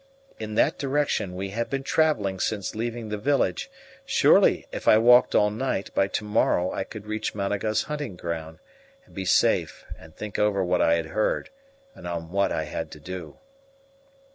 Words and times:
In 0.39 0.55
that 0.55 0.79
direction 0.79 1.35
we 1.35 1.49
had 1.51 1.69
been 1.69 1.83
travelling 1.83 2.39
since 2.39 2.73
leaving 2.73 3.09
the 3.09 3.19
village; 3.19 3.69
surely 4.03 4.65
if 4.71 4.87
I 4.87 4.97
walked 4.97 5.35
all 5.35 5.51
night, 5.51 5.93
by 5.93 6.07
tomorrow 6.07 6.73
I 6.73 6.83
could 6.83 7.05
reach 7.05 7.35
Managa's 7.35 7.83
hunting 7.83 8.15
ground, 8.15 8.57
and 9.05 9.13
be 9.13 9.25
safe 9.25 9.85
and 9.99 10.15
think 10.15 10.39
over 10.39 10.63
what 10.63 10.81
I 10.81 10.95
had 10.95 11.05
heard 11.05 11.51
and 11.93 12.07
on 12.07 12.31
what 12.31 12.51
I 12.51 12.63
had 12.63 12.89
to 12.93 12.99
do. 12.99 13.37